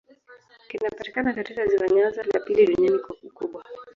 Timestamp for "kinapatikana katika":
0.69-1.67